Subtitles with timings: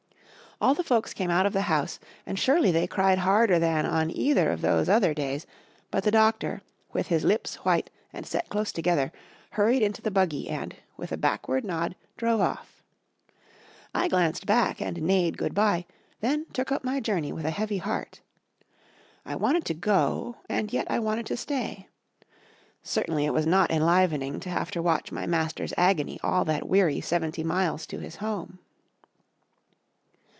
[0.59, 4.15] All the folks came out of the house and surely they cried harder than on
[4.15, 5.47] either of those other days,
[5.89, 6.61] but the doctor,
[6.93, 9.11] with his lips white and set close together,
[9.53, 12.83] hurried into the buggy and, with a backward nod, drove off.
[13.95, 15.87] I glanced back and neighed good by,
[16.19, 18.21] then took up my journey with a heavy heart.
[19.25, 21.87] I wanted to go and yet I wanted to stay.
[22.83, 27.01] Certainly it was not enlivening to have to watch my master's agony all that weary
[27.01, 28.59] seventy miles to his home.